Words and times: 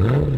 Thank 0.00 0.34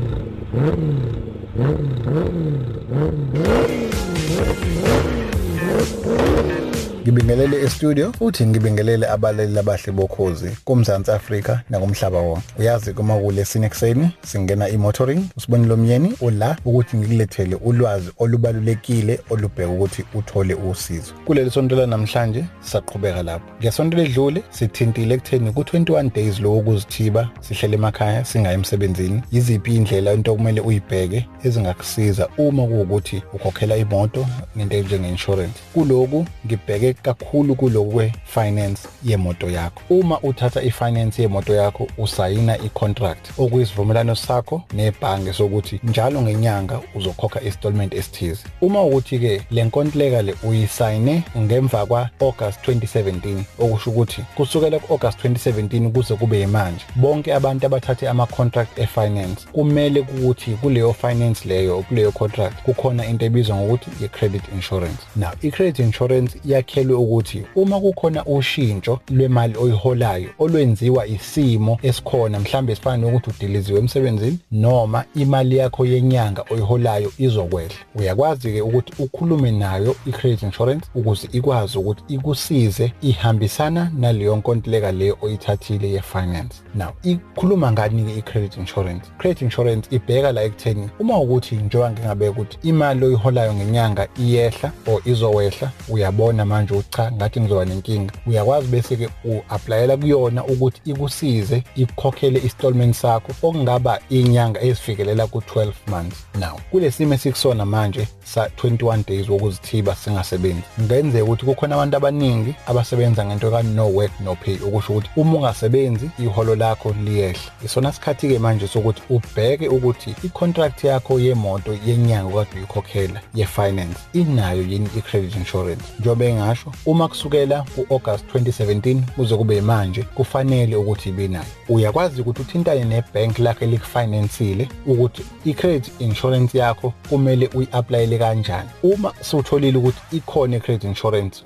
you. 6.77 6.91
Ngibingelele 7.03 7.62
e-studio 7.62 8.12
futhi 8.12 8.46
ngibingelele 8.46 9.08
abaleli 9.08 9.58
abahle 9.58 9.92
bokhozi 9.92 10.51
kumzansi 10.64 11.10
Afrika 11.10 11.60
nakumhlaba 11.71 12.19
wonke. 12.19 12.42
Uyazi 12.58 12.92
kuma 12.92 13.19
kule 13.19 13.44
sinekuseni 13.44 14.10
singena 14.24 14.69
i-motoring 14.69 15.24
usibonile 15.37 15.72
omyeni 15.72 16.15
ula 16.21 16.57
ukuthi 16.65 16.96
ngikulethele 16.96 17.55
ulwazi 17.55 18.11
olubalulekile 18.19 19.21
olubheka 19.30 19.71
ukuthi 19.71 20.05
uthole 20.15 20.55
usizo. 20.55 21.12
Kuleli 21.25 21.51
sonto 21.51 21.77
la 21.77 21.87
namhlanje 21.87 22.45
saqhubeka 22.61 23.23
lapho. 23.23 23.46
Ngesonto 23.61 23.96
ledlule 23.96 24.43
sithintile 24.50 25.14
ekutheni 25.14 25.53
ku-21 25.53 26.14
days 26.14 26.41
lo 26.41 26.59
ukuzithiba 26.59 27.30
sihlele 27.41 27.75
emakhaya 27.75 28.25
singayi 28.25 28.55
emsebenzini. 28.55 29.23
Yiziphi 29.32 29.77
indlela 29.77 30.12
into 30.12 30.32
okumele 30.32 30.61
uyibheke 30.61 31.27
ezingakusiza 31.45 32.28
uma 32.38 32.66
kuwukuthi 32.66 33.23
ukhokhela 33.32 33.77
imoto 33.77 34.27
nento 34.56 34.77
enjenge-insurance. 34.77 35.60
Kuloku 35.74 36.27
ngibheke 36.46 36.91
kakhulu 36.95 37.55
kulokwe 37.55 38.12
finance 38.24 38.88
yemoto 39.05 39.50
yakho. 39.50 39.83
Uma 39.91 40.20
uthatha 40.20 40.62
ifinance 40.62 41.23
yemoto 41.23 41.55
yakho 41.55 41.88
usayina 41.98 42.59
icontract 42.59 43.38
okuyisivumelano 43.38 44.14
sakho 44.14 44.62
nebhange 44.73 45.33
sokuthi 45.33 45.80
njalo 45.84 46.23
ngenyanga 46.23 46.80
uzokhokha 46.95 47.41
installment 47.41 47.95
esithize. 47.95 48.45
Uma 48.60 48.83
ukuthi 48.83 49.19
ke 49.19 49.42
le 49.50 49.64
nkontileka 49.64 50.23
le 50.23 50.34
uyisayine 50.42 51.23
ngemva 51.38 51.86
kwa 51.86 52.10
August 52.20 52.69
2017 52.69 53.42
okusho 53.59 53.91
ukuthi 53.91 54.24
kusukela 54.34 54.78
ku-August 54.78 55.24
2017 55.24 55.91
kuze 55.91 56.14
kube 56.14 56.47
manje 56.47 56.84
bonke 56.97 57.34
abantu 57.34 57.66
abathathe 57.66 58.09
ama 58.09 58.27
contract 58.27 58.78
efinance 58.78 59.47
kumele 59.52 60.00
ukuthi 60.00 60.50
kuleyo 60.50 60.92
finance 60.92 61.48
leyo 61.48 61.83
kuleyo 61.83 62.12
contract 62.12 62.62
kukhona 62.62 63.06
into 63.06 63.24
ebizwa 63.24 63.56
ngokuthi 63.56 64.05
i-credit 64.05 64.42
insurance. 64.55 64.98
Now 65.16 65.31
i-credit 65.42 65.78
insurance 65.78 66.38
yakhe 66.44 66.81
yakhelwe 66.83 66.97
ukuthi 66.97 67.42
uma 67.56 67.80
kukhona 67.80 68.25
ushintsho 68.25 69.00
lwemali 69.08 69.56
oyiholayo 69.56 70.28
olwenziwa 70.38 71.06
isimo 71.06 71.78
esikhona 71.83 72.41
mhlambe 72.41 72.75
sifana 72.75 72.97
nokuthi 72.97 73.30
udiliziwe 73.30 73.78
emsebenzini 73.78 74.38
noma 74.52 75.05
imali 75.14 75.56
yakho 75.56 75.86
yenyanga 75.86 76.44
oyiholayo 76.50 77.12
izokwehla. 77.19 77.75
Uyakwazi 77.94 78.53
ke 78.53 78.60
ukuthi 78.60 79.03
ukhulume 79.03 79.53
nayo 79.53 79.97
i-credit 80.06 80.42
insurance 80.42 80.86
ukuze 80.94 81.28
ikwazi 81.33 81.78
ukuthi 81.78 82.03
ikusize 82.08 82.92
ihambisana 83.03 83.91
naleyo 83.98 84.36
nkontileka 84.36 84.92
leyo 84.92 85.19
oyithathile 85.22 85.91
ye-finance. 85.91 86.56
Now 86.75 86.91
ikhuluma 87.03 87.72
ngani 87.72 88.05
ke 88.05 88.19
i-credit 88.19 88.56
insurance? 88.56 89.06
Credit 89.19 89.42
insurance 89.42 89.88
ibheka 89.91 90.33
la 90.33 90.42
ekutheni 90.42 90.88
uma 90.98 91.19
ukuthi 91.19 91.55
njengoba 91.55 91.91
ngingabeka 91.91 92.30
ukuthi 92.30 92.58
imali 92.62 93.05
oyiholayo 93.05 93.55
ngenyanga 93.55 94.08
iyehla 94.19 94.72
or 94.86 95.00
izowehla 95.05 95.70
uyabona 95.88 96.44
manje 96.44 96.72
ukuthi 96.75 96.97
cha 96.97 97.12
ngathi 97.12 97.41
ngizoba 97.41 97.65
nenkinga. 97.65 98.12
Uyakwazi 98.27 98.67
bese 98.67 98.97
ke 98.97 99.09
uapplyela 99.25 99.97
kuyona 99.97 100.45
ukuthi 100.45 100.81
ikusize 100.84 101.62
ikukhokhele 101.77 102.39
installment 102.39 102.95
sakho 102.95 103.33
okungaba 103.42 103.98
inyanga 104.11 104.61
ezifikelela 104.61 105.25
ku12 105.25 105.73
months 105.87 106.27
now. 106.41 106.59
Kulesimo 106.70 107.15
esikusona 107.15 107.67
manje 107.67 108.09
sa 108.25 108.47
21 108.47 109.05
days 109.06 109.28
wokuzithiba 109.28 109.95
singasebenzi 109.95 110.62
ngenzeka 110.81 111.25
ukuthi 111.25 111.45
kukhona 111.45 111.75
abantu 111.75 111.97
abaningi 111.97 112.55
abasebenza 112.67 113.25
ngento 113.25 113.50
ka 113.50 113.62
no 113.62 113.89
work 113.89 114.20
no 114.20 114.34
pay. 114.34 114.59
Okusho 114.67 114.93
ukuthi 114.93 115.11
uma 115.17 115.39
ungasebenzi 115.39 116.11
iholo 116.19 116.55
lakho 116.55 116.95
liyehla. 117.05 117.41
Isona 117.65 117.93
sikhathi 117.93 118.28
ke 118.28 118.39
manje 118.39 118.69
sokuthi 118.69 119.03
ubheke 119.11 119.69
ukuthi 119.69 120.15
icontract 120.25 120.84
yakho 120.84 121.20
yemoto 121.20 121.78
yenyanga 121.87 122.34
okade 122.34 122.56
uyikhokhela 122.56 123.20
ye-finance 123.34 123.98
inayo 124.12 124.62
yini 124.62 124.89
i-credit 124.97 125.37
insurance? 125.37 125.84
Njengoba 126.00 126.25
engasho 126.25 126.61
uma 126.86 127.08
kusukela 127.08 127.64
ku-August 127.75 128.25
2017 128.34 129.00
kuze 129.16 129.37
kube 129.37 129.60
manje 129.60 130.03
kufanele 130.03 130.76
ukuthi 130.76 131.09
ibe 131.09 131.28
nayo. 131.28 131.44
Uyakwazi 131.69 132.20
ukuthi 132.20 132.42
uthintane 132.42 132.84
nebhank 132.84 133.38
lakhe 133.38 133.66
likufinansile 133.66 134.69
ukuthi 134.87 135.22
i-credit 135.44 135.92
insurance 135.98 136.59
yakho 136.59 136.92
kumele 137.09 137.50
uyi-applyele 137.54 138.19
kanjani. 138.19 138.69
Uma 138.82 139.12
sewutholile 139.20 139.78
ukuthi 139.78 140.16
ikhona 140.16 140.56
i-credit 140.56 140.84
insurance 140.84 141.44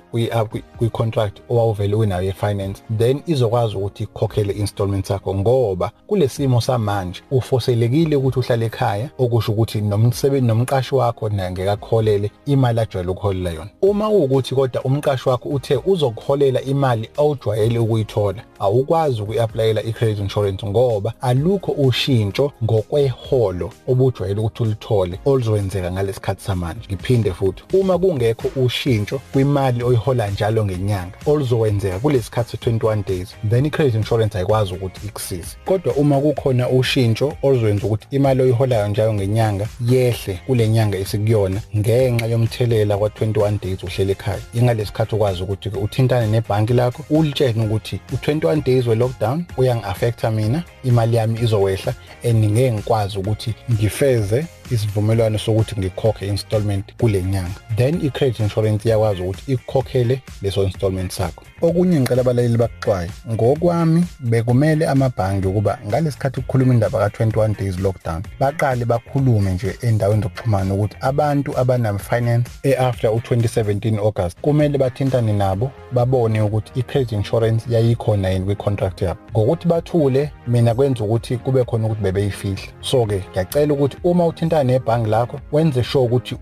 kwi-contract 0.78 1.40
owawuvele 1.48 1.94
unayo 1.94 2.22
ye-finance 2.22 2.82
then 2.98 3.22
izokwazi 3.26 3.76
ukuthi 3.76 4.02
ikhokhele 4.02 4.52
installment 4.52 5.06
sakho 5.06 5.34
ngoba 5.34 5.90
kule 6.06 6.28
simo 6.28 6.60
samanje 6.60 7.22
ufoselekile 7.30 8.16
ukuthi 8.16 8.38
uhlale 8.38 8.66
ekhaya 8.66 9.10
okusho 9.18 9.52
ukuthi 9.52 9.80
nomsebenzi 9.80 10.46
nomqashi 10.46 10.94
wakho 10.94 11.28
naye 11.28 11.50
ngeke 11.50 11.70
akholele 11.70 12.30
imali 12.46 12.80
ajwayele 12.80 13.10
ukuholela 13.10 13.50
yona. 13.50 13.70
Uma 13.82 14.08
kuwukuthi 14.08 14.54
kodwa 14.54 14.82
umqashi 14.84 15.05
wakho 15.30 15.48
uthe 15.48 15.80
uzokuholela 15.86 16.62
imali 16.62 17.10
awujwayele 17.16 17.78
ukuyithola. 17.78 18.42
Awukwazi 18.58 19.22
ukuyi-applyela 19.22 19.82
i-credit 19.82 20.18
insurance 20.18 20.66
ngoba 20.66 21.14
alukho 21.20 21.72
ushintsho 21.72 22.52
ngokweholo 22.64 23.72
obujwayele 23.88 24.40
ukuthi 24.40 24.62
ulithole 24.62 25.18
oluzokwenzeka 25.24 25.92
ngalesikhathi 25.92 26.42
samanje. 26.42 26.80
Ngiphinde 26.88 27.32
futhi 27.32 27.62
uma 27.72 27.98
kungekho 27.98 28.48
ushintsho 28.56 29.20
kwimali 29.32 29.82
oyihola 29.82 30.30
njalo 30.30 30.64
ngenyanga 30.64 31.16
oluzokwenzeka 31.26 31.98
kulesikhathi 31.98 32.50
se-21 32.50 33.04
days 33.08 33.34
then 33.50 33.66
i-credit 33.66 33.94
insurance 33.94 34.38
ayikwazi 34.38 34.74
ukuthi 34.74 35.06
ikusize. 35.06 35.56
Kodwa 35.64 35.94
uma 35.94 36.20
kukhona 36.20 36.68
ushintsho 36.68 37.32
oluzokwenza 37.42 37.86
ukuthi 37.86 38.06
imali 38.10 38.42
oyiholayo 38.42 38.88
njalo 38.88 39.14
ngenyanga 39.14 39.68
yehle 39.88 40.40
kule 40.46 40.68
nyanga 40.68 40.98
esikuyona 40.98 41.60
ngenxa 41.76 42.26
yomthelela 42.26 42.98
kwa-21 42.98 43.60
days 43.62 43.82
uhlele 43.82 44.12
ekhaya. 44.12 44.40
Ingalesikhathi 44.54 45.14
ukwazi 45.14 45.42
ukuthi 45.42 45.68
uthintane 45.68 46.26
nebhanki 46.26 46.72
lakho 46.72 47.04
ulitshene 47.10 47.64
ukuthi 47.64 48.00
u-21 48.12 48.45
days 48.54 48.86
we-lockdown 48.86 49.44
uyangi-affecta 49.56 50.30
mina. 50.30 50.62
Imali 50.84 51.16
yami 51.16 51.40
izowehla 51.40 51.94
and 52.24 52.44
ngeke 52.44 52.72
ngikwazi 52.72 53.18
ukuthi 53.18 53.54
ngifeze 53.72 54.46
isivumelwano 54.70 55.38
sokuthi 55.38 55.80
ngikhokhe 55.80 56.26
installment 56.26 56.96
kule 57.00 57.22
nyanga. 57.22 57.60
Then 57.76 58.00
i-credit 58.06 58.40
insurance 58.40 58.88
iyakwazi 58.88 59.22
ukuthi 59.22 59.52
ikukhokhele 59.52 60.22
leso 60.42 60.64
installment 60.64 61.12
sakho. 61.12 61.44
Okunye 61.62 62.00
ngicela 62.00 62.20
abalaleli 62.20 62.56
bakuxwaye 62.56 63.10
ngokwami 63.32 64.04
bekumele 64.20 64.88
amabhangi 64.88 65.46
ukuba 65.46 65.78
ngalesikhathi 65.86 66.40
kukhuluma 66.40 66.74
indaba 66.74 66.98
ka-21 66.98 67.58
days 67.58 67.78
lockdown 67.78 68.22
baqale 68.40 68.84
bakhulume 68.84 69.52
nje 69.52 69.76
endaweni 69.82 70.22
zokuxhumana 70.22 70.74
ukuthi 70.74 70.96
abantu 71.00 71.58
abanama-finance 71.58 72.50
e-after 72.62 73.10
u-2017 73.10 73.98
august 73.98 74.40
kumele 74.40 74.78
bathintane 74.78 75.32
nabo 75.32 75.70
babone 75.92 76.40
ukuthi 76.40 76.80
i-credit 76.80 77.12
insurance 77.12 77.64
yayikhona 77.70 78.28
yini 78.28 78.44
kwi-contract 78.44 79.02
yabo. 79.02 79.20
Ngokuthi 79.30 79.68
bathule 79.68 80.32
mina 80.46 80.74
kwenza 80.74 81.04
ukuthi 81.04 81.36
kube 81.36 81.64
khona 81.64 81.86
ukuthi 81.86 82.02
bebeyifihla. 82.02 82.72
So-ke 82.80 83.24
ngiyacela 83.30 83.74
ukuthi 83.74 83.96
uma 84.04 84.26
uthinta 84.26 84.55
nebhangi 84.64 85.10
lakho 85.10 85.40
wenze 85.52 85.84
sure 85.84 86.04
ukuthi 86.04 86.36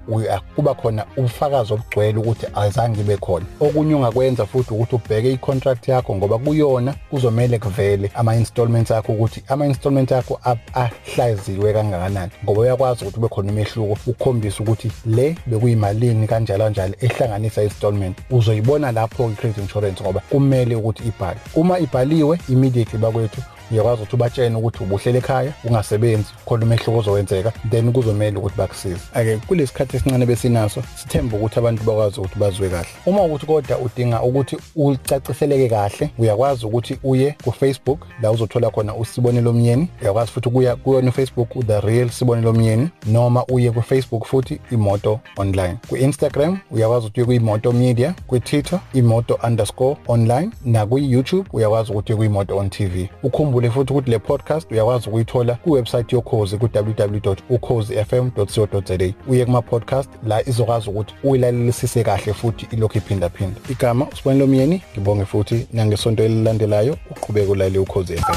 kuba 0.56 0.75
khona 0.75 1.04
ubufakazi 1.16 1.72
obugcwele 1.72 2.19
ukuthi 2.19 2.47
azange 2.54 3.00
ibe 3.00 3.16
khona. 3.16 3.47
Okunye 3.60 3.94
ungakwenza 3.94 4.47
futhi 4.47 4.75
ukuthi 4.75 4.94
ubheke 4.94 5.32
i-contract 5.32 5.88
yakho 5.88 6.16
ngoba 6.16 6.38
kuyona 6.38 6.94
kuzomele 7.10 7.58
kuvele 7.58 8.10
ama-installments 8.14 8.91
akho 8.91 9.12
ukuthi 9.12 9.42
ama-installments 9.48 10.12
akho 10.12 10.41
ahlaziwe 10.75 11.72
kangakanani. 11.72 12.32
Ngoba 12.44 12.60
uyakwazi 12.60 13.04
ukuthi 13.04 13.19
ube 13.19 13.28
khona 13.28 13.52
umehluko 13.52 13.98
ukukhombisa 14.06 14.62
ukuthi 14.62 14.92
le 15.06 15.36
bekuyimalini 15.46 16.26
kanjalo 16.26 16.64
kanjalo 16.64 16.94
ehlanganisa 17.00 17.62
installment 17.62 18.19
uzoyibona 18.31 18.92
lapho 18.92 19.31
i-credit 19.31 19.58
insurance 19.58 20.02
ngoba 20.02 20.20
kumele 20.31 20.76
ukuthi 20.76 21.02
ibhale. 21.08 21.41
Uma 21.54 21.78
ibhaliwe 21.78 22.38
immediately 22.48 22.98
bakwethu 22.98 23.41
uyakwazi 23.70 24.02
ukuthi 24.02 24.16
ubatshene 24.16 24.56
ukuthi 24.56 24.84
ubuhlele 24.84 25.19
ekhaya 25.19 25.52
ungasebenzi 25.64 26.28
khona 26.47 26.64
umehluko 26.64 26.98
ozowenzeka 26.98 27.52
then 27.70 27.93
kuzomela 27.93 28.38
ukuthi 28.38 28.56
bakusize. 28.56 29.00
Ake 29.14 29.37
kulesi 29.37 29.72
sikhathi 29.72 29.96
esincane 29.96 30.26
besinaso 30.26 30.82
sithemba 30.96 31.37
ukuthi 31.37 31.58
abantu 31.58 31.84
bakwazi 31.84 32.20
ukuthi 32.20 32.38
bazwe 32.38 32.69
kahle. 32.69 32.88
Uma 33.06 33.25
ukuthi 33.25 33.46
kodwa 33.46 33.78
udinga 33.78 34.22
ukuthi 34.22 34.56
ucaciseleke 34.76 35.69
kahle 35.69 36.11
uyakwazi 36.19 36.66
ukuthi 36.66 36.99
uye 37.05 37.37
ku-facebook 37.44 37.99
la 38.22 38.32
uzothola 38.32 38.70
khona 38.70 38.94
usibonelo 38.94 39.50
omnyeni. 39.50 39.88
Uyakwazi 40.02 40.32
futhi 40.32 40.49
ukuya 40.49 40.76
kuyona 40.76 41.08
ufacebook 41.08 41.67
the 41.67 41.81
real 41.81 42.10
sibonelo 42.10 42.50
omnyeni 42.50 42.88
noma 43.06 43.44
uye 43.46 43.70
ku-facebook 43.70 44.25
futhi 44.25 44.60
imoto 44.70 45.20
online. 45.37 45.76
Ku-instagram 45.88 46.58
uyakwazi 46.70 47.06
ukuthi 47.06 47.20
uye 47.20 47.26
kuyimoto 47.26 47.72
media 47.72 48.14
kwi-twitter 48.26 48.81
imoto 48.94 49.38
underscore 49.43 49.96
online 50.06 50.50
nakwi-youtube 50.64 51.49
uyakwazi 51.52 51.93
ukuthi 51.93 52.12
uye 52.12 52.17
kuyimoto 52.17 52.56
on 52.56 52.70
tv 52.70 53.08
ukhumbule 53.22 53.54
futhi 53.71 53.93
ukuthi 53.93 54.11
le 54.11 54.19
podcast 54.19 54.73
uyakwazi 54.73 55.09
ukuyithola 55.09 55.55
kuwebsite 55.55 56.17
yokhozi 56.17 56.59
ku-www.ukhozifm.co.za 56.59 59.12
uye 59.29 59.45
kuma-podcast 59.45 60.11
la 60.27 60.49
izokwazi 60.49 60.91
ukuthi 60.91 61.15
uyilalelisise 61.25 62.05
kahle 62.05 62.33
futhi 62.35 62.67
ilokhu 62.71 62.99
iphindaphinda. 62.99 63.61
Igama 63.71 64.06
usibonelo 64.12 64.47
myeni 64.47 64.83
ngibonge 64.93 65.25
futhi 65.25 65.67
nangesonto 65.73 66.25
elilandelayo 66.25 66.97
uqhubeke 67.11 67.51
ulalele 67.51 67.79
ukhozi 67.79 68.17
FM 68.17 68.33